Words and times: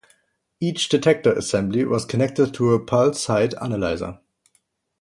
Each 0.59 0.89
detector 0.89 1.31
assembly 1.31 1.85
was 1.85 2.05
connected 2.05 2.55
to 2.55 2.73
a 2.73 2.83
pulse 2.83 3.27
height 3.27 3.53
analyzer. 3.61 4.17